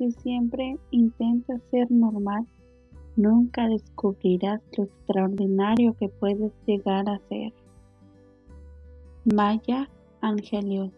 Si 0.00 0.12
siempre 0.12 0.78
intentas 0.92 1.60
ser 1.70 1.90
normal, 1.90 2.46
nunca 3.16 3.68
descubrirás 3.68 4.62
lo 4.74 4.84
extraordinario 4.84 5.94
que 5.98 6.08
puedes 6.08 6.52
llegar 6.64 7.06
a 7.06 7.18
ser. 7.28 7.52
Maya 9.26 9.90
Angelou 10.22 10.90